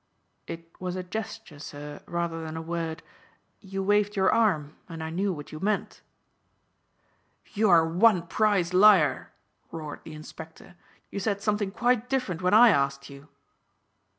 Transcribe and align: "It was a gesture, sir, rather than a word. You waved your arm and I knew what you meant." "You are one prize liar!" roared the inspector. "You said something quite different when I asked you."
"It 0.47 0.71
was 0.81 0.95
a 0.95 1.03
gesture, 1.03 1.59
sir, 1.59 2.01
rather 2.07 2.43
than 2.43 2.57
a 2.57 2.61
word. 2.63 3.03
You 3.59 3.83
waved 3.83 4.15
your 4.15 4.31
arm 4.33 4.75
and 4.89 5.03
I 5.03 5.11
knew 5.11 5.31
what 5.31 5.51
you 5.51 5.59
meant." 5.59 6.01
"You 7.53 7.69
are 7.69 7.87
one 7.87 8.25
prize 8.25 8.73
liar!" 8.73 9.31
roared 9.71 9.99
the 10.03 10.13
inspector. 10.15 10.73
"You 11.11 11.19
said 11.19 11.39
something 11.43 11.69
quite 11.69 12.09
different 12.09 12.41
when 12.41 12.55
I 12.55 12.69
asked 12.69 13.11
you." 13.11 13.27